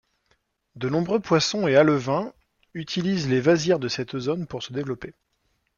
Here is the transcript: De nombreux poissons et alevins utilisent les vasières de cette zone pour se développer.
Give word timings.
De 0.75 0.89
nombreux 0.89 1.19
poissons 1.19 1.67
et 1.67 1.75
alevins 1.75 2.33
utilisent 2.73 3.29
les 3.29 3.39
vasières 3.39 3.77
de 3.77 3.87
cette 3.87 4.17
zone 4.17 4.47
pour 4.47 4.63
se 4.63 4.73
développer. 4.73 5.13